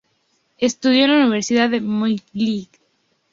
[0.57, 2.69] Estudió en la universidad McGill.